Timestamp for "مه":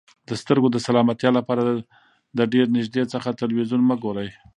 3.89-3.95